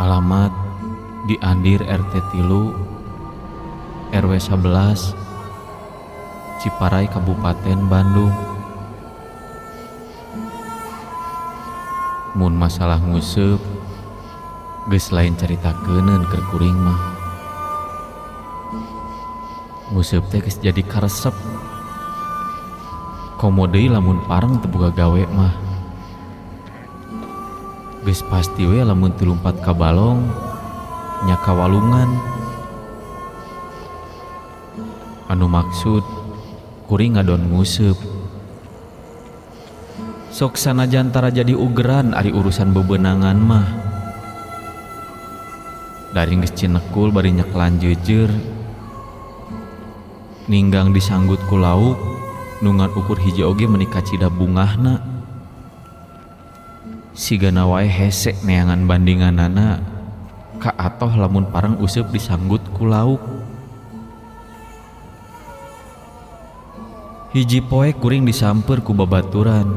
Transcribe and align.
Alamat 0.00 0.48
di 1.28 1.36
Andir 1.44 1.84
RT 1.84 2.32
Tilu 2.32 2.72
RW 4.16 4.32
11 4.32 5.12
Ciparai 6.64 7.04
Kabupaten 7.04 7.84
Bandung. 7.84 8.32
Mun 12.32 12.56
masalah 12.56 12.96
ngusep 12.96 13.60
Geus 14.88 15.12
lain 15.12 15.36
cerita 15.36 15.76
kenen 15.84 16.24
kerkuring 16.32 16.80
mah. 16.80 17.00
Ngusep 19.92 20.24
teh 20.32 20.40
jadi 20.40 20.80
karesep. 20.80 21.36
Komodei 23.36 23.92
lamun 23.92 24.24
parang 24.24 24.64
terbuka 24.64 24.96
gawe 24.96 25.22
mah 25.28 25.69
geus 28.00 28.24
pasti 28.24 28.64
we 28.64 28.80
lamun 28.80 29.12
tilumpat 29.12 29.60
ka 29.60 29.76
balong 29.76 30.24
nya 31.28 31.36
ka 31.44 31.52
walungan. 31.52 32.08
Anu 35.28 35.46
maksud 35.46 36.02
kuring 36.88 37.20
ngadon 37.20 37.52
nguseup 37.52 37.94
sok 40.32 40.56
sanajantara 40.56 41.28
jadi 41.28 41.52
ugeran 41.52 42.16
ari 42.16 42.32
urusan 42.32 42.72
bebenangan 42.72 43.36
mah. 43.36 43.68
Dari 46.10 46.40
geus 46.40 46.56
cinekul 46.56 47.12
bari 47.12 47.36
nyeklan 47.36 47.78
jejer 47.78 48.32
ninggang 50.50 50.90
disanggut 50.90 51.38
ku 51.46 51.60
lauk 51.60 51.94
nungan 52.64 52.90
ukur 52.96 53.20
hiji 53.20 53.44
oge 53.44 53.68
menikah 53.68 54.02
cida 54.02 54.32
bungahna. 54.32 55.09
Sigana 57.20 57.68
wae 57.68 57.84
hesek 57.84 58.40
neangan 58.48 58.88
bandinganana. 58.88 59.84
Ka 60.56 60.72
atoh 60.80 61.12
lamun 61.12 61.52
parang 61.52 61.76
usep 61.76 62.08
disanggut 62.08 62.64
ku 62.72 62.88
lauk. 62.88 63.20
Hiji 67.36 67.60
poe 67.60 67.92
kuring 67.92 68.24
disamper 68.24 68.80
ku 68.80 68.96
babaturan. 68.96 69.68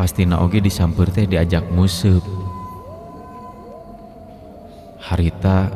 Pastina 0.00 0.40
oge 0.40 0.64
disamper 0.64 1.12
teh 1.12 1.28
diajak 1.28 1.68
musep 1.68 2.24
harita 5.02 5.68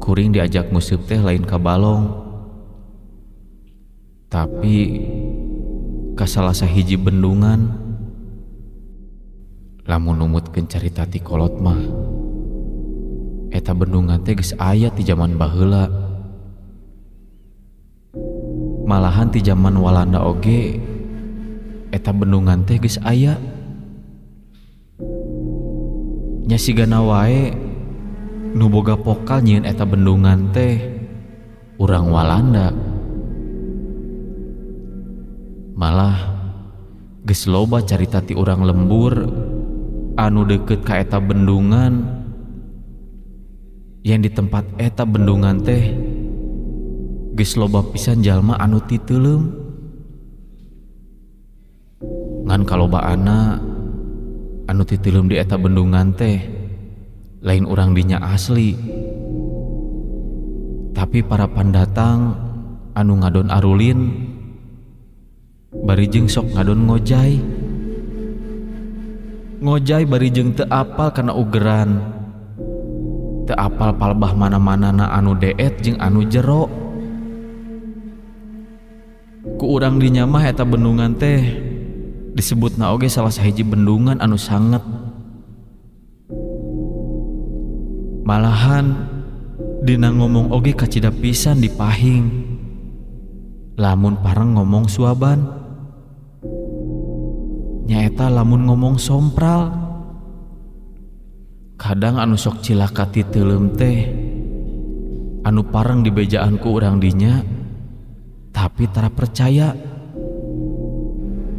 kuring 0.00 0.32
diajak 0.32 0.72
musep 0.72 1.04
teh 1.04 1.20
lain 1.20 1.44
ka 1.44 1.60
balong. 1.60 2.08
Tapi 4.32 4.76
kasalah 6.14 6.56
sahiji 6.56 6.96
bendungan. 7.00 7.72
Lamun 9.82 10.14
numutkeun 10.14 10.70
carita 10.70 11.02
ti 11.02 11.18
kolot 11.18 11.58
mah 11.58 11.80
eta 13.52 13.76
bendungan 13.76 14.24
teh 14.24 14.32
geus 14.32 14.56
aya 14.56 14.88
ti 14.88 15.04
zaman 15.04 15.36
baheula. 15.36 15.86
Malahan 18.88 19.28
ti 19.28 19.44
zaman 19.44 19.76
Walanda 19.76 20.24
oge 20.24 20.80
eta 21.92 22.10
bendungan 22.10 22.64
teh 22.64 22.80
geus 22.80 22.96
aya. 23.04 23.36
Nya 26.42 26.58
sigana 26.58 27.04
wae 27.04 27.54
nu 28.52 28.66
boga 28.68 28.96
pokal 28.98 29.44
nyieun 29.44 29.68
eta 29.68 29.84
bendungan 29.84 30.50
teh 30.50 30.80
urang 31.76 32.08
Walanda. 32.08 32.91
Malah 35.82 36.14
geus 37.26 37.50
loba 37.50 37.82
carita 37.82 38.22
ti 38.22 38.38
urang 38.38 38.62
lembur 38.62 39.18
anu 40.14 40.46
deket 40.46 40.86
ka 40.86 41.02
eta 41.02 41.18
bendungan. 41.18 42.22
Yang 44.02 44.20
di 44.26 44.30
tempat 44.34 44.66
eta 44.78 45.02
bendungan 45.02 45.58
teh 45.62 45.90
geus 47.34 47.58
loba 47.58 47.82
pisan 47.90 48.22
jalma 48.22 48.54
anu 48.62 48.78
titeulem 48.82 49.42
ngan 52.46 52.62
kalobaana 52.66 53.62
anu 54.66 54.82
titeulem 54.86 55.30
di 55.30 55.38
eta 55.38 55.58
bendungan 55.58 56.14
teh 56.14 56.38
lain 57.42 57.66
urang 57.66 57.90
dinya 57.90 58.22
asli. 58.22 58.78
Tapi 60.94 61.26
para 61.26 61.50
pendatang 61.50 62.38
anu 62.94 63.18
ngadon 63.18 63.50
arulin 63.50 64.31
bari 65.72 66.04
jeung 66.04 66.28
sok 66.28 66.52
ngadon 66.52 66.84
ngojai. 66.84 67.40
Ngojai 69.64 70.04
bari 70.04 70.28
jeung 70.28 70.52
teu 70.52 70.68
apal 70.68 71.08
kana 71.16 71.32
ugeran. 71.32 71.96
Teu 73.48 73.56
apal 73.56 73.96
palbah 73.96 74.36
mana-mana 74.36 74.92
na 74.92 75.06
anu 75.16 75.32
deet 75.32 75.80
jeung 75.80 75.96
anu 75.96 76.28
jero. 76.28 76.68
Ku 79.56 79.64
urang 79.78 79.96
dinya 79.96 80.28
mah 80.28 80.44
eta 80.44 80.62
bendungan 80.62 81.16
teh 81.16 81.40
disebut 82.36 82.76
na 82.76 82.92
oge 82.92 83.08
salah 83.08 83.32
sahiji 83.32 83.64
bendungan 83.64 84.20
anu 84.20 84.36
sanget. 84.36 84.84
Malahan 88.22 89.08
dina 89.82 90.14
ngomong 90.14 90.54
oge 90.54 90.76
kacida 90.76 91.10
pisan 91.10 91.58
di 91.58 91.70
pahing. 91.70 92.54
Lamun 93.78 94.20
pareng 94.20 94.54
ngomong 94.54 94.86
suaban 94.86 95.61
nyaeta 97.86 98.30
lamun 98.30 98.70
ngomong 98.70 98.96
sompral 98.98 99.74
kadang 101.74 102.22
anu 102.22 102.38
sok 102.38 102.62
cilaka 102.62 103.10
ti 103.10 103.26
teuleum 103.26 103.74
teh 103.74 104.06
anu 105.42 105.66
pareng 105.66 106.06
di 106.06 106.14
bejaanku 106.14 106.70
urang 106.70 107.02
dinya 107.02 107.42
tapi 108.54 108.86
tara 108.86 109.10
percaya 109.10 109.74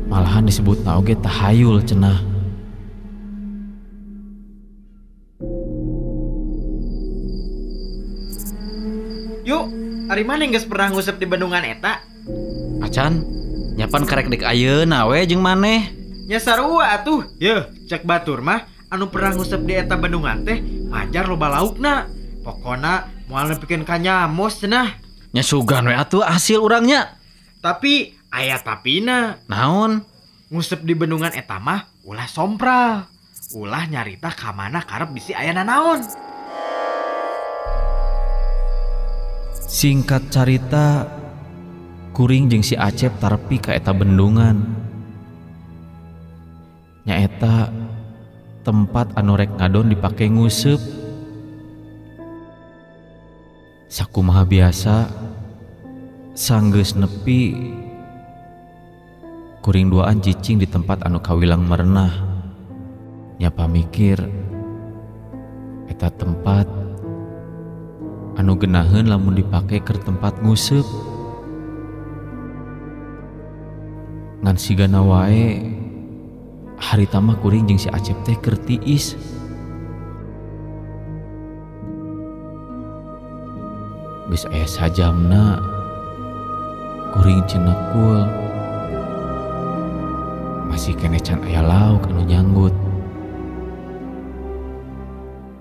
malahan 0.08 0.48
disebut 0.48 0.88
na 0.88 0.96
oge 0.96 1.20
tahayul 1.20 1.84
cenah 1.84 2.32
Yuk, 9.44 9.68
hari 10.08 10.24
mana 10.24 10.48
geus 10.48 10.64
pernah 10.64 10.88
ngusep 10.88 11.20
di 11.20 11.28
bendungan 11.28 11.68
eta? 11.68 12.00
Acan, 12.80 13.28
nyapan 13.76 14.08
karek 14.08 14.32
dek 14.32 14.48
ayeuna 14.48 15.04
we 15.04 15.20
jeung 15.28 15.44
maneh. 15.44 16.03
Nya 16.24 16.40
sarua 16.40 16.96
atuh. 16.96 17.28
Yeuh, 17.36 17.68
cek 17.88 18.08
batur 18.08 18.40
mah 18.40 18.64
anu 18.88 19.12
pernah 19.12 19.36
ngusep 19.36 19.60
di 19.68 19.76
eta 19.76 20.00
bendungan 20.00 20.48
teh 20.48 20.64
majar 20.88 21.28
loba 21.28 21.52
laukna. 21.52 22.08
Pokona 22.44 23.12
moal 23.28 23.52
nepikeun 23.52 23.84
ka 23.84 24.00
nyamos 24.00 24.64
cenah. 24.64 25.00
Nya 25.36 25.44
sugan 25.44 25.88
we 25.88 25.96
atuh 25.96 26.24
hasil 26.24 26.64
urangnya. 26.64 27.20
Tapi 27.60 28.16
aya 28.32 28.60
tapina. 28.60 29.40
Naon? 29.52 30.04
Ngusep 30.48 30.88
di 30.88 30.96
bendungan 30.96 31.36
eta 31.36 31.60
mah 31.60 31.92
ulah 32.08 32.28
sompral. 32.28 33.08
Ulah 33.52 33.84
nyarita 33.92 34.32
ka 34.32 34.56
mana 34.56 34.80
karep 34.84 35.12
bisi 35.12 35.36
aya 35.36 35.52
naon. 35.52 36.08
Singkat 39.68 40.32
carita 40.32 41.04
kuring 42.16 42.48
jeung 42.48 42.64
si 42.64 42.78
Acep 42.80 43.18
tarpi 43.20 43.58
ka 43.60 43.74
eta 43.74 43.90
bendungan 43.90 44.83
nyaeta 47.04 47.68
tempat 48.64 49.12
anu 49.20 49.36
rek 49.36 49.52
ngadon 49.60 49.92
dipake 49.92 50.32
ngusep. 50.32 50.80
Sakumaha 53.92 54.48
biasa 54.48 55.12
sanggeus 56.34 56.98
nepi 56.98 57.54
kuring 59.62 59.94
duaan 59.94 60.24
cicing 60.24 60.58
di 60.58 60.68
tempat 60.68 61.04
anu 61.06 61.20
kawilang 61.20 61.62
merenah. 61.68 62.32
Nyapa 63.38 63.68
mikir 63.68 64.18
eta 65.92 66.08
tempat 66.08 66.66
anu 68.40 68.56
genaheun 68.56 69.12
lamun 69.12 69.36
dipake 69.36 69.84
ke 69.84 69.94
tempat 70.00 70.40
ngusep. 70.40 70.88
Ngan 74.44 74.58
sigana 74.60 75.04
wae 75.04 75.84
hari 76.78 77.06
tamah 77.10 77.38
kuring 77.42 77.70
jeung 77.70 77.82
si 77.82 77.90
Acep 77.90 78.18
teh 78.26 78.38
keur 78.38 78.58
tiis. 78.64 79.18
Geus 84.34 84.50
aya 84.50 84.66
sajamna 84.66 85.62
kuring 87.14 87.46
cenekul. 87.46 88.26
Masih 90.74 90.98
kene 90.98 91.22
can 91.22 91.38
aya 91.46 91.62
lauk 91.62 92.10
anu 92.10 92.26
nyanggut. 92.26 92.74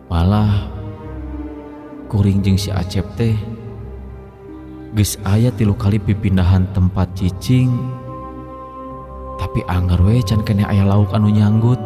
Malah 0.09 0.69
kuring 2.09 2.41
jeung 2.41 2.57
si 2.57 2.73
Acep 2.73 3.05
teh 3.17 3.37
geus 4.93 5.17
aya 5.25 5.49
tilu 5.53 5.73
kali 5.73 5.97
pipindahan 5.97 6.69
tempat 6.77 7.13
cicing 7.17 7.73
Tapi 9.53 9.69
anger 9.69 10.01
we 10.01 10.25
can 10.25 10.41
kene 10.41 10.65
aya 10.65 10.81
lauk 10.81 11.13
anu 11.13 11.29
nyanggut. 11.29 11.77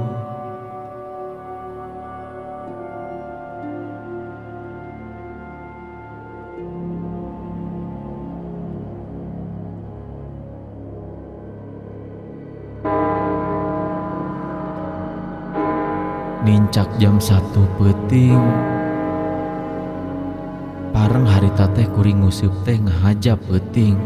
Nincak 16.46 16.86
jam 17.02 17.18
satu 17.18 17.66
peting 17.82 18.38
Pareng 20.94 21.26
harita 21.26 21.66
teh 21.74 21.90
kuring 21.90 22.22
nguseup 22.22 22.54
teh 22.62 22.78
peting 23.50 23.98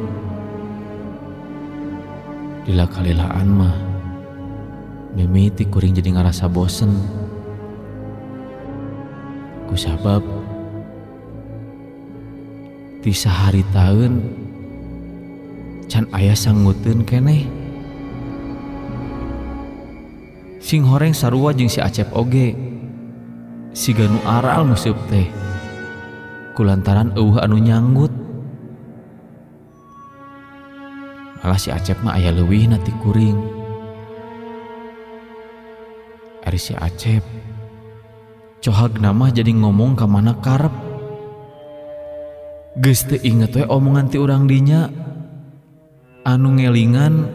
Dila 2.60 2.84
kalilaan 2.84 3.48
mah 3.48 3.76
mimiti 5.16 5.64
kuring 5.66 5.96
jadi 5.96 6.12
ngerasa 6.12 6.46
bosen. 6.46 6.92
Kusabab 9.66 10.20
di 13.00 13.16
sehari 13.16 13.64
tahun 13.72 14.20
can 15.88 16.04
ayah 16.12 16.36
sanggutin 16.36 17.00
kene 17.02 17.48
sing 20.60 20.84
horeng 20.84 21.16
sarua 21.16 21.56
jeung 21.56 21.72
si 21.72 21.80
Acep 21.80 22.12
oge 22.12 22.52
si 23.72 23.96
ganu 23.96 24.20
aral 24.28 24.68
museup 24.68 25.00
teh. 25.08 25.26
Kulantaran 26.52 27.16
eueuh 27.16 27.40
anu 27.40 27.56
nyanggut. 27.56 28.19
malah 31.40 31.60
si 31.60 31.72
Acep 31.72 32.00
mah 32.04 32.20
ayah 32.20 32.36
lewih 32.36 32.68
nanti 32.68 32.92
kuring. 33.00 33.36
Ari 36.44 36.60
si 36.60 36.72
Acep 36.76 37.24
cohag 38.60 39.00
nama 39.00 39.32
jadi 39.32 39.52
ngomong 39.56 39.96
ke 39.96 40.04
mana 40.04 40.36
karep. 40.36 40.72
Geste 42.80 43.18
inget 43.24 43.56
we 43.56 43.64
omongan 43.66 44.08
ti 44.12 44.16
urang 44.20 44.46
dinya 44.46 44.86
anu 46.22 46.54
ngelingan 46.54 47.26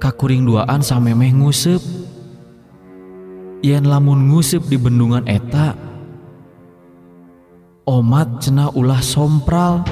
kakuring 0.00 0.46
duaan 0.46 0.80
samemeh 0.80 1.34
nguseup 1.36 1.82
yen 3.60 3.84
lamun 3.84 4.30
ngusep 4.30 4.64
di 4.70 4.80
bendungan 4.80 5.26
eta 5.28 5.76
omat 7.84 8.40
cenah 8.40 8.72
ulah 8.72 9.02
sompral. 9.04 9.84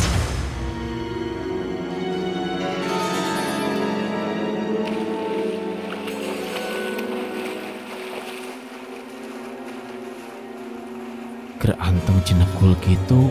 Ker 11.63 11.79
anteng 11.79 12.19
cenekul 12.27 12.75
gitu. 12.83 13.31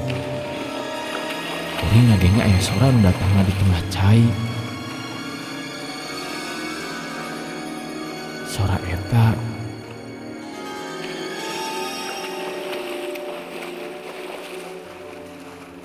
Kuring 1.76 2.06
ngagengnya 2.08 2.48
ayah 2.48 2.64
soran 2.64 3.04
datang 3.04 3.28
di 3.44 3.52
tengah 3.60 3.82
cai. 3.92 4.24
Sora 8.48 8.80
eta. 8.88 9.36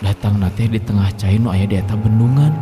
Datang 0.07 0.39
nate 0.39 0.71
di 0.71 0.79
tengah 0.79 1.11
cai 1.19 1.43
nu 1.43 1.51
aya 1.51 1.67
di 1.67 1.83
eta 1.83 1.99
bendungan. 1.99 2.55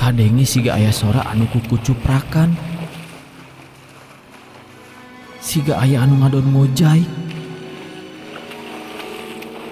Kadengi 0.00 0.48
siga 0.48 0.80
aya 0.80 0.88
sora 0.88 1.28
anu 1.28 1.44
kuku 1.52 1.76
cuprakan 1.84 2.71
siga 5.52 5.76
aya 5.84 6.00
anu 6.08 6.16
ngadon 6.16 6.48
ngojai. 6.48 7.04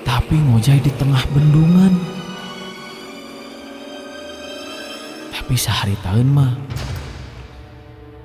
Tapi 0.05 0.37
ngojai 0.37 0.77
di 0.85 0.93
tengah 0.93 1.25
bendungan. 1.33 1.97
Tapi 5.33 5.57
sehari 5.57 5.97
tahun 6.05 6.29
mah 6.37 6.53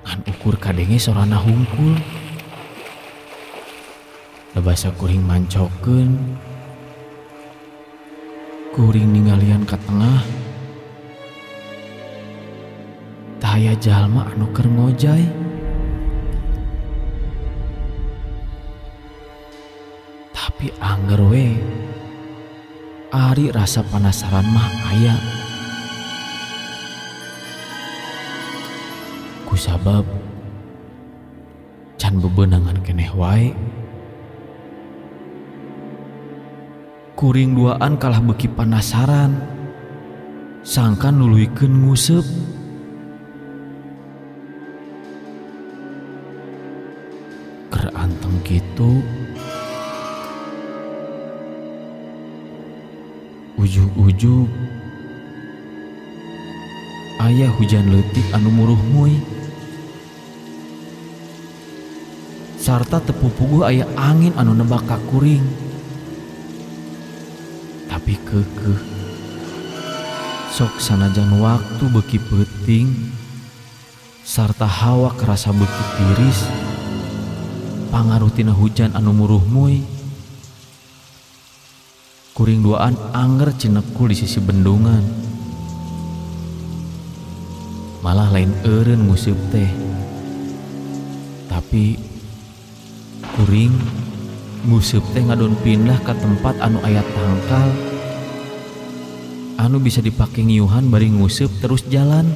ngan 0.03 0.19
ukur 0.35 0.59
kadengi 0.59 0.99
sorana 0.99 1.39
hungkul. 1.39 1.95
Lebasa 4.51 4.91
kuring 4.99 5.23
mancokeun. 5.23 6.11
Kuring 8.75 9.15
ninggalian 9.15 9.63
ke 9.63 9.79
tengah. 9.87 10.19
Taya 13.39 13.71
jalma 13.79 14.27
anu 14.27 14.51
keur 14.51 14.67
ngojai 14.67 15.44
Tapi 20.65 20.81
anger 20.81 21.21
we 21.29 21.61
Ari 23.13 23.53
rasa 23.53 23.85
penasaran 23.85 24.49
mah 24.49 24.65
aya. 24.89 25.13
Kusabab 29.45 30.09
Can 32.01 32.17
bebenangan 32.17 32.81
keneh 32.81 33.13
wae. 33.13 33.53
Kuring 37.13 37.53
duaan 37.53 38.01
kalah 38.01 38.25
beki 38.25 38.49
panasaran 38.49 39.37
sangka 40.65 41.13
nuluikeun 41.13 41.85
nguseup 41.85 42.25
ker 47.69 47.93
anteng 47.93 48.41
gitu 48.41 49.05
ujug-ujug. 53.75 54.47
Ayah 57.19 57.51
hujan 57.59 57.91
letik 57.91 58.23
anu 58.31 58.47
muruh 58.47 58.79
mui 58.95 59.19
sarta 62.55 63.03
tepupugu 63.03 63.67
ayah 63.67 63.87
angin 63.99 64.31
anu 64.39 64.55
nebaka 64.55 64.95
kuring 65.11 65.43
tapi 67.91 68.15
kekeh. 68.15 68.79
Sok 70.55 70.79
sanajan 70.79 71.35
waktu 71.43 71.83
beki 71.91 72.19
peting. 72.31 72.87
Sarta 74.23 74.63
hawa 74.63 75.11
kerasa 75.19 75.51
beki 75.51 75.83
tiris. 75.99 76.47
Pangarutina 77.91 78.55
hujan 78.55 78.95
anu 78.95 79.11
muruh 79.11 79.43
mui 79.43 79.94
kuring 82.35 82.67
duaan 82.67 82.99
anger 83.15 83.55
cinekul 83.55 84.11
di 84.11 84.19
sisi 84.19 84.43
bendungan. 84.43 84.99
Malah 88.03 88.27
lain 88.35 88.51
eren 88.67 89.07
musib 89.07 89.39
teh. 89.55 89.71
Tapi 91.47 91.95
kuring 93.39 93.71
nguseup 94.67 94.99
teh 95.15 95.23
ngadon 95.23 95.55
pindah 95.63 95.95
ke 96.03 96.11
tempat 96.11 96.59
anu 96.59 96.83
ayat 96.83 97.07
tangkal. 97.15 97.71
Anu 99.55 99.79
bisa 99.79 100.03
dipakai 100.03 100.43
ngiuhan 100.43 100.91
bari 100.91 101.07
nguseup 101.15 101.47
terus 101.63 101.87
jalan. 101.87 102.27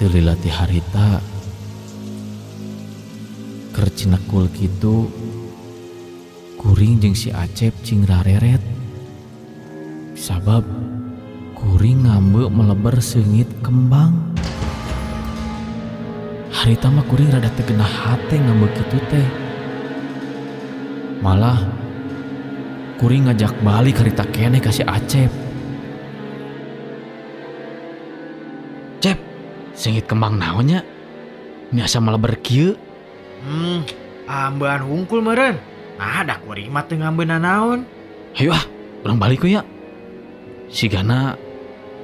Telilati 0.00 0.48
harita. 0.48 1.20
Kercinakul 3.76 4.48
gitu 4.56 5.12
kuring 6.62 7.02
jeung 7.02 7.18
si 7.18 7.34
Acep 7.34 7.74
cing 7.82 8.06
rareret. 8.06 8.62
Sabab 10.14 10.62
kuring 11.58 12.06
ngambek 12.06 12.46
melebar 12.54 13.02
sengit 13.02 13.50
kembang. 13.66 14.14
Harita 16.54 16.86
mah 16.86 17.02
kuring 17.10 17.34
rada 17.34 17.50
tegenah 17.58 17.90
hate 17.90 18.38
ngambek 18.38 18.70
gitu 18.78 18.98
teh. 19.10 19.28
Malah 21.18 21.58
kuring 23.02 23.26
ngajak 23.26 23.50
balik 23.66 23.98
harita 23.98 24.22
kene 24.30 24.62
kasih 24.62 24.86
Acep. 24.86 25.34
Cep 29.02 29.18
sengit 29.74 30.06
kembang 30.06 30.38
naonnya 30.38 30.86
biasa 31.74 31.98
malah 31.98 32.22
berkieu 32.22 32.78
Hmm, 33.42 33.82
ambean 34.30 34.86
hungkul 34.86 35.18
meren. 35.18 35.71
Ada 36.02 36.42
kuring 36.42 36.68
mah 36.68 36.82
teu 36.84 36.98
ngambeuna 36.98 37.38
naon. 37.38 37.86
Ayo 38.34 38.50
ah, 38.50 38.64
urang 39.06 39.22
balik 39.22 39.46
ya. 39.46 39.62
Si 40.72 40.88
Gana 40.88 41.36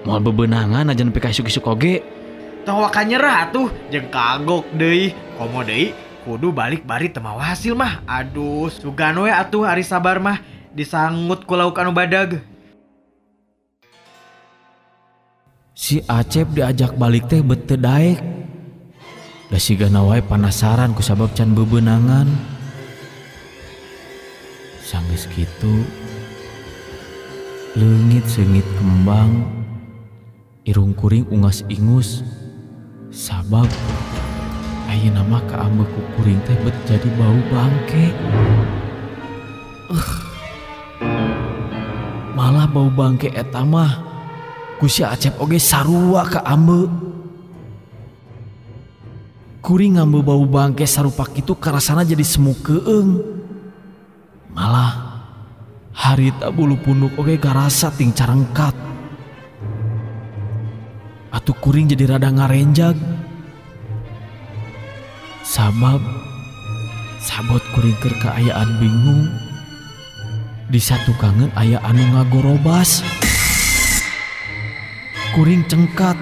mau 0.05 0.21
bebenangan 0.23 0.93
aja 0.93 1.02
nepi 1.02 1.19
ka 1.19 1.33
isuk-isuk 1.33 1.67
oge. 1.67 2.05
Tong 2.62 2.85
waka 2.85 3.00
nyerah 3.00 3.49
tuh, 3.49 3.73
jeung 3.88 4.12
kagok 4.12 4.69
deui. 4.76 5.17
Komo 5.40 5.64
deui, 5.64 5.97
kudu 6.23 6.52
balik 6.52 6.85
bari 6.85 7.09
teu 7.09 7.25
mawa 7.25 7.57
hasil 7.57 7.73
mah. 7.73 8.05
Aduh, 8.05 8.69
sugan 8.69 9.17
we 9.25 9.33
atuh 9.33 9.64
ari 9.64 9.83
sabar 9.83 10.21
mah 10.21 10.38
disanggut 10.76 11.49
ku 11.49 11.57
lauk 11.57 11.81
anu 11.81 11.97
badag. 11.97 12.45
Si 15.73 16.05
Acep 16.05 16.52
diajak 16.52 16.99
balik 17.00 17.31
teh 17.33 17.40
bete 17.40 17.81
daek. 17.81 18.21
Da 19.49 19.57
si 19.57 19.81
wae 19.81 20.21
penasaran 20.21 20.93
ku 20.93 21.00
sabab 21.00 21.33
can 21.33 21.57
bebenangan. 21.57 22.57
Sanggeus 24.88 25.28
kitu 25.28 25.85
leungit 27.76 28.25
sengit 28.25 28.64
kembang 28.80 29.45
irung 30.64 30.97
kuring 30.97 31.28
ungas 31.28 31.61
ingus 31.68 32.25
sabab 33.12 33.68
ayeuna 34.88 35.21
mah 35.28 35.45
ka 35.45 35.61
ambe 35.61 35.85
ku 35.92 36.00
kuring 36.16 36.40
teh 36.49 36.57
bet 36.64 36.73
jadi 36.88 37.04
bau 37.21 37.37
bangke. 37.52 38.16
Uh. 39.92 40.11
Malah 42.33 42.64
bau 42.64 42.88
bangke 42.88 43.28
eta 43.28 43.61
mah 43.68 43.92
ku 44.80 44.88
si 44.88 45.04
Acep 45.04 45.37
oge 45.37 45.61
sarua 45.61 46.25
ka 46.25 46.40
ambe. 46.49 46.88
Kuring 49.61 50.00
ngambe 50.00 50.25
bau 50.25 50.49
bangke 50.49 50.88
sarupa 50.88 51.28
kitu 51.28 51.52
karasana 51.61 52.09
jadi 52.09 52.25
semu 52.25 52.57
keeng. 52.64 53.38
Malah 54.52 55.21
harita 55.93 56.49
bulu 56.49 56.78
punduk 56.81 57.12
oge 57.21 57.37
garasa 57.37 57.93
ting 57.93 58.14
carengkat. 58.14 58.73
Atuh 61.28 61.57
kuring 61.61 61.90
jadi 61.93 62.17
rada 62.17 62.33
ngarenjag. 62.33 62.97
Sabab 65.45 66.00
sabot 67.21 67.61
kuring 67.76 67.97
keur 68.00 68.17
kaayaan 68.21 68.81
bingung. 68.81 69.28
Di 70.69 70.81
satu 70.81 71.12
kangen 71.21 71.52
aya 71.57 71.81
anu 71.85 72.05
ngagorobas. 72.17 73.05
Kuring 75.37 75.64
cengkat. 75.69 76.17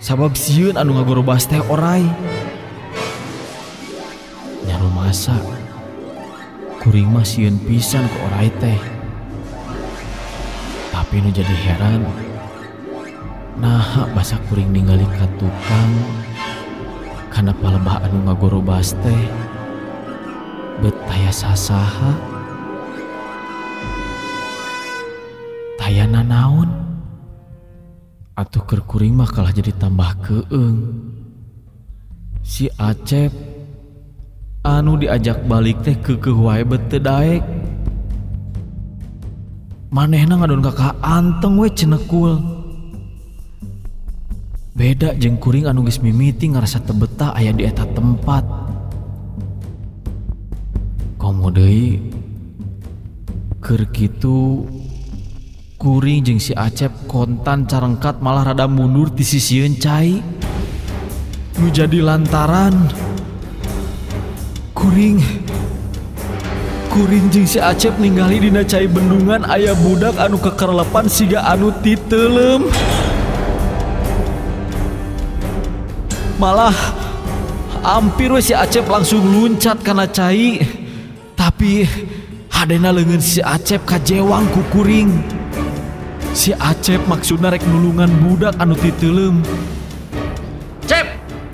Sabab 0.00 0.36
sieun 0.36 0.76
anu 0.76 1.00
ngagorobas 1.00 1.48
teh 1.48 1.60
orai. 1.72 2.04
Nyaru 4.68 4.88
masa 4.92 5.53
kuring 6.84 7.08
mah 7.08 7.24
sieun 7.24 7.56
pisan 7.64 8.04
ke 8.04 8.18
orai 8.28 8.52
teh. 8.60 8.80
Tapi 10.92 11.24
nu 11.24 11.32
jadi 11.32 11.56
heran, 11.64 12.04
nah 13.56 14.04
basa 14.12 14.36
kuring 14.52 14.68
ningali 14.68 15.08
ka 15.16 15.24
tukang 15.40 15.92
karena 17.32 17.56
palebah 17.56 18.04
anu 18.04 18.28
ngagorobas 18.28 18.92
teh 19.00 19.22
bet 20.84 20.92
taya 21.08 21.32
sasaha? 21.32 22.12
Tayana 25.80 26.20
naon? 26.20 26.68
Atuh 28.36 28.60
keur 28.68 28.84
kuring 28.84 29.16
mah 29.16 29.30
kalah 29.32 29.56
jadi 29.56 29.72
tambah 29.72 30.20
keeng. 30.20 30.84
Si 32.44 32.68
Acep 32.76 33.53
anu 34.64 34.96
diajak 34.96 35.44
balik 35.44 35.84
teh 35.84 35.92
kekeh 36.00 36.32
wae 36.32 36.64
bete 36.64 36.96
daek. 36.96 37.44
Manehna 39.92 40.40
ngadon 40.40 40.64
kakak 40.64 40.96
anteng 41.04 41.60
we 41.60 41.68
cenekul. 41.70 42.40
Beda 44.74 45.14
jeung 45.14 45.38
kuring 45.38 45.70
anu 45.70 45.86
geus 45.86 46.02
mimiti 46.02 46.50
ngarasa 46.50 46.82
tebetah 46.82 47.30
aya 47.36 47.54
di 47.54 47.62
eta 47.62 47.86
tempat. 47.94 48.42
Komo 51.20 51.52
deui 51.54 52.10
keur 53.62 53.86
kitu 53.94 54.66
kuring 55.78 56.26
jeung 56.26 56.42
si 56.42 56.50
Acep 56.58 56.90
kontan 57.06 57.70
carengkat 57.70 58.18
malah 58.18 58.50
rada 58.50 58.66
mundur 58.66 59.14
di 59.14 59.22
sisieun 59.22 59.78
cai. 59.78 60.18
Nu 61.54 61.70
jadi 61.70 62.02
lantaran 62.02 62.74
kuring. 64.84 65.16
Kuring 66.92 67.32
jeung 67.32 67.48
si 67.48 67.56
Acep 67.56 67.96
ningali 67.96 68.44
dina 68.44 68.60
cai 68.60 68.84
bendungan 68.84 69.48
aya 69.48 69.72
budak 69.72 70.14
anu 70.20 70.36
kekerlepan 70.36 71.08
siga 71.08 71.42
anu 71.42 71.72
titelem 71.82 72.68
malah 76.36 76.76
hampir 77.80 78.28
we 78.28 78.44
si 78.44 78.52
Acep 78.52 78.84
langsung 78.84 79.24
luncat 79.24 79.80
karena 79.80 80.04
cai. 80.04 80.60
Tapi 81.34 81.88
hadena 82.52 82.92
leungeun 82.92 83.24
si 83.24 83.40
Acep 83.40 83.88
kajewang 83.88 84.44
ku 84.52 84.60
kuring. 84.68 85.10
Si 86.36 86.52
Acep 86.52 87.00
maksudna 87.08 87.48
rek 87.48 87.62
nulungan 87.62 88.10
budak 88.18 88.58
anu 88.58 88.74
titelem 88.74 89.38
Cep, 90.82 91.06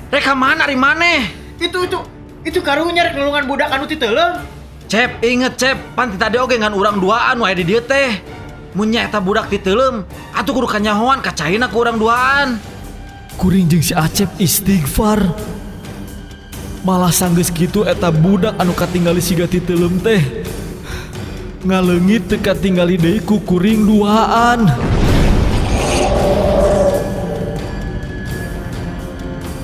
reka 0.08 0.32
mana 0.32 0.64
ari 0.64 0.72
maneh? 0.72 1.28
Itu 1.60 1.84
itu 1.84 2.00
itu 2.46 2.58
karunya 2.64 3.08
rek 3.08 3.14
nulungan 3.16 3.44
budak 3.48 3.68
anu 3.72 3.84
titelem. 3.88 4.44
Cep, 4.90 5.22
inget 5.22 5.54
Cep, 5.54 5.78
panti 5.94 6.18
tadi 6.18 6.36
oge 6.40 6.58
ngan 6.58 6.74
urang 6.74 6.98
duaan 6.98 7.38
wae 7.38 7.54
di 7.54 7.62
dieu 7.62 7.80
teh. 7.84 8.18
Mun 8.74 8.90
nya 8.90 9.06
eta 9.06 9.18
budak 9.18 9.50
titelem, 9.50 10.06
atuh 10.30 10.52
kudu 10.54 10.66
kanyahoan 10.70 11.18
kacaina 11.18 11.66
ku 11.66 11.82
urang 11.82 11.98
duaan. 11.98 12.58
kuring 13.40 13.72
jeung 13.72 13.80
si 13.80 13.96
Acep 13.96 14.28
istighfar 14.36 15.24
malah 16.84 17.08
sanggeus 17.08 17.48
kitu 17.48 17.88
eta 17.88 18.12
budak 18.12 18.52
anu 18.60 18.76
katinggali 18.76 19.24
siga 19.24 19.48
titelem 19.48 19.96
teh 20.04 20.44
ngaleungit 21.64 22.28
teu 22.28 22.36
katinggali 22.36 23.00
deui 23.00 23.16
ku 23.24 23.40
kuring 23.40 23.88
duaan 23.88 24.68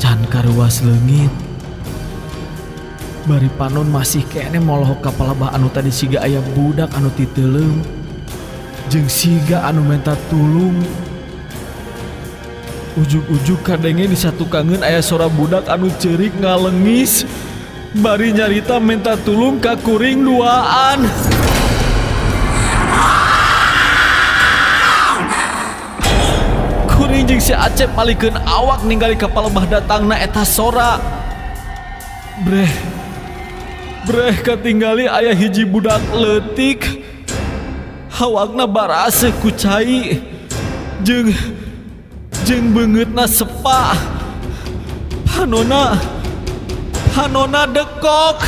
can 0.00 0.24
karuas 0.32 0.80
leungit 0.80 1.45
bari 3.26 3.50
panon 3.58 3.90
masih 3.90 4.22
kene 4.30 4.62
molohok 4.62 5.02
kapalaba 5.02 5.50
anu 5.50 5.66
tadi 5.66 5.90
siga 5.90 6.22
ayah 6.22 6.38
budak 6.54 6.94
anu 6.94 7.10
titelem 7.10 7.82
jeng 8.86 9.10
siga 9.10 9.66
anu 9.66 9.82
menta 9.82 10.14
tulung. 10.30 10.78
Ujug-ujug 12.96 13.60
kadenge 13.60 14.08
di 14.08 14.16
satu 14.16 14.48
kangen 14.48 14.80
ayah 14.80 15.04
sora 15.04 15.28
budak 15.28 15.68
anu 15.68 15.90
cerik 15.98 16.32
ngalengis. 16.38 17.28
Bari 17.96 18.32
nyarita 18.32 18.80
minta 18.80 19.18
tulung 19.20 19.60
ka 19.60 19.76
kuring 19.76 20.22
duaan. 20.24 21.04
Kuring 26.94 27.24
jeung 27.28 27.42
si 27.42 27.52
Acep 27.52 27.92
malikeun 27.92 28.38
awak 28.48 28.80
ninggali 28.84 29.18
kapal 29.18 29.52
lemah 29.52 29.66
datang 29.68 30.08
na 30.08 30.16
eta 30.16 30.44
sora. 30.44 30.96
Breh 32.44 32.68
Breh 34.06 34.38
katingali 34.38 35.10
ayah 35.10 35.34
hiji 35.34 35.66
budak 35.66 35.98
letik. 36.14 37.02
Hawakna 38.06 38.62
barase 38.62 39.34
ku 39.42 39.50
cai. 39.50 40.22
Jeung 41.02 41.34
jeung 42.46 42.70
beungeutna 42.70 43.26
sepa. 43.26 43.98
Panona 45.26 45.98
panona 47.10 47.66
dekok. 47.66 48.46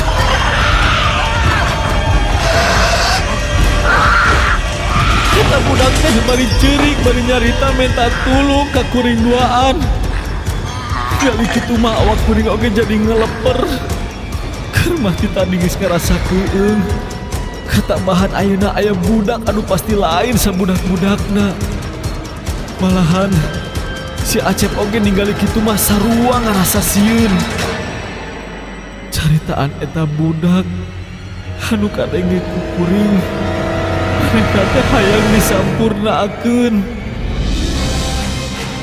Kita 5.35 5.57
budak 5.67 5.93
teh 5.99 6.15
bari 6.23 6.47
cerik 6.63 6.97
bari 7.03 7.21
nyarita 7.27 7.67
minta 7.75 8.07
tulung 8.23 8.71
ka 8.71 8.87
kuring 8.95 9.19
duaan. 9.27 9.75
Kali 11.19 11.51
kitu 11.51 11.75
mah 11.75 11.99
awak 11.99 12.15
kuring 12.23 12.47
oge 12.47 12.71
jadi 12.71 12.95
ngeleper 12.95 13.59
Kermah 14.79 15.15
kita 15.19 15.43
dingis 15.43 15.75
ngerasa 15.75 16.15
kuung. 16.31 16.79
Kata 17.69 17.99
bahan 18.01 18.31
ayana 18.33 18.73
ayah 18.79 18.95
budak 18.95 19.43
aduh 19.45 19.61
pasti 19.67 19.93
lain 19.93 20.39
sebudak-budakna. 20.39 21.53
Malahan 22.79 23.29
si 24.23 24.39
Acep 24.39 24.71
oge 24.79 25.03
ninggali 25.03 25.35
gitu 25.35 25.59
masa 25.59 25.99
ruang 25.99 26.41
ngerasa 26.47 26.79
siun. 26.79 27.33
Caritaan 29.11 29.69
eta 29.83 30.07
budak 30.07 30.63
anu 31.69 31.91
kadang 31.91 32.25
kukuring. 32.25 33.15
Mereka 34.19 34.61
teh 34.61 34.85
hayang 34.95 35.27
disampurna 35.35 36.11
akun. 36.25 36.73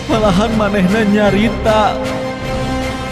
Malahan 0.07 0.53
manehna 0.55 1.03
nyarita. 1.03 1.99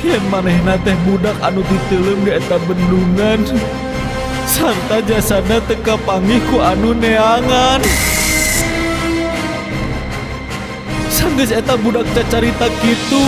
Yen 0.05 0.25
manehna 0.29 0.77
teh 0.85 0.93
budak 1.09 1.37
anu 1.41 1.65
diteuleum 1.65 2.21
di 2.29 2.31
eta 2.37 2.61
bendungan. 2.69 3.41
Sarta 4.45 5.01
jasana 5.09 5.57
teka 5.65 5.97
panggih 6.05 6.45
ku 6.53 6.61
anu 6.61 6.93
neangan. 6.93 7.81
Sanggeus 11.09 11.51
eta 11.51 11.75
budak 11.81 12.05
cacarita 12.13 12.69
kitu. 12.85 13.25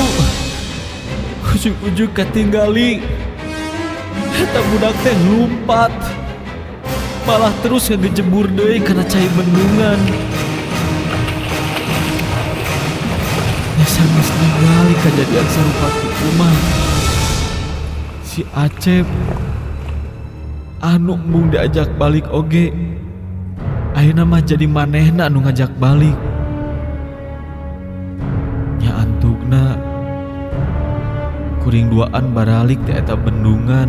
Ujug-ujug 1.56 2.12
katinggali. 2.12 3.00
Eta 4.36 4.60
budak 4.68 4.92
teh 5.00 5.16
lumpat 5.24 5.92
malah 7.24 7.50
terus 7.64 7.88
ngejebur 7.88 8.46
deui 8.52 8.78
kana 8.84 9.00
cai 9.08 9.24
bendungan. 9.32 9.98
Sangis 13.86 14.28
ningali 14.28 14.94
kejadian 15.00 15.46
sarupa 15.48 16.05
ku 16.16 16.24
umah. 16.32 16.56
Si 18.24 18.40
Acep 18.56 19.04
anu 20.80 21.16
embung 21.16 21.52
diajak 21.52 21.92
balik 22.00 22.24
oge. 22.32 22.72
Ayeuna 23.96 24.28
mah 24.28 24.44
jadi 24.44 24.68
manehna 24.68 25.28
anu 25.28 25.40
ngajak 25.44 25.72
balik. 25.80 26.16
Nya 28.80 28.92
antugna 28.92 29.80
kuring 31.64 31.88
duaan 31.88 32.32
baralik 32.36 32.80
eta 32.88 33.16
bendungan. 33.16 33.88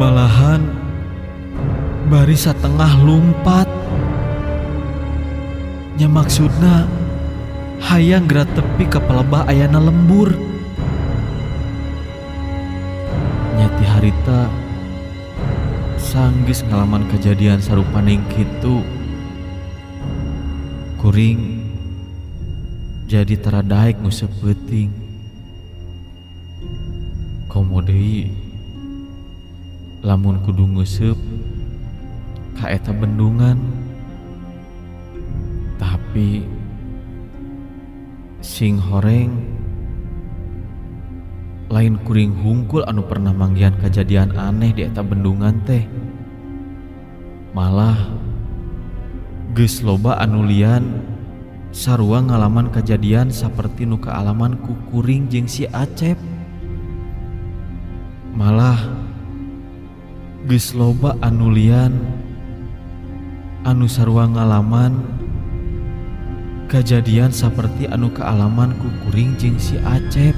Malahan 0.00 0.62
bari 2.08 2.36
satengah 2.36 2.96
lumpat. 3.04 3.68
Nya 6.00 6.08
maksudna 6.08 6.86
hayang 7.78 8.26
gerak 8.26 8.50
tepi 8.54 8.84
ke 8.90 8.98
pelebah 8.98 9.46
ayana 9.46 9.78
lembur. 9.78 10.34
Nyati 13.58 13.84
harita 13.86 14.40
sanggis 15.98 16.62
ngalaman 16.66 17.06
kejadian 17.10 17.62
sarupaning 17.62 18.22
kitu. 18.30 18.82
Kuring 20.98 21.62
jadi 23.06 23.38
teradaik 23.38 24.02
ngusep 24.02 24.30
peuting. 24.42 24.90
Komodei 27.46 28.28
lamun 30.02 30.42
kudu 30.42 30.66
ngusep 30.66 31.18
ka 32.58 32.70
eta 32.70 32.90
bendungan. 32.90 33.58
Tapi 35.78 36.57
sing 38.58 38.74
horeng. 38.82 39.30
Lain 41.70 41.94
kuring 42.02 42.34
hungkul 42.42 42.82
anu 42.82 43.06
pernah 43.06 43.30
manggian 43.30 43.78
kejadian 43.78 44.34
aneh 44.34 44.74
di 44.74 44.82
eta 44.82 44.98
bendungan 44.98 45.62
teh. 45.62 45.86
Malah 47.54 48.18
geus 49.54 49.78
loba 49.86 50.18
anu 50.18 50.42
lian 50.42 51.06
sarua 51.70 52.18
ngalaman 52.18 52.74
kejadian 52.74 53.30
seperti 53.30 53.86
nu 53.86 54.02
kealaman 54.02 54.58
ku 54.66 54.74
kuring 54.90 55.30
jeung 55.30 55.46
si 55.46 55.70
Acep. 55.70 56.18
Malah 58.34 59.06
geus 60.50 60.74
loba 60.74 61.14
anu 61.22 61.54
lian 61.54 61.94
anu 63.62 63.86
sarua 63.86 64.26
ngalaman 64.26 65.17
kejadian 66.68 67.32
seperti 67.32 67.88
anu 67.88 68.12
kealaman 68.12 68.76
ku 68.76 68.92
kuring 69.02 69.32
jeung 69.40 69.56
si 69.56 69.80
Acep 69.80 70.36